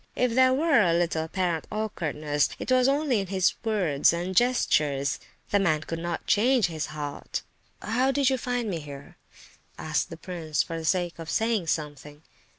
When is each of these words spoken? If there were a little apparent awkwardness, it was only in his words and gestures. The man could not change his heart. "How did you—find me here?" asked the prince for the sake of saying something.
If 0.15 0.33
there 0.33 0.51
were 0.51 0.81
a 0.81 0.95
little 0.95 1.25
apparent 1.25 1.67
awkwardness, 1.71 2.49
it 2.57 2.71
was 2.71 2.87
only 2.87 3.19
in 3.19 3.27
his 3.27 3.53
words 3.63 4.11
and 4.11 4.35
gestures. 4.35 5.19
The 5.51 5.59
man 5.59 5.81
could 5.81 5.99
not 5.99 6.25
change 6.25 6.65
his 6.65 6.87
heart. 6.87 7.43
"How 7.83 8.09
did 8.09 8.27
you—find 8.27 8.67
me 8.67 8.79
here?" 8.79 9.17
asked 9.77 10.09
the 10.09 10.17
prince 10.17 10.63
for 10.63 10.75
the 10.75 10.85
sake 10.85 11.19
of 11.19 11.29
saying 11.29 11.67
something. 11.67 12.23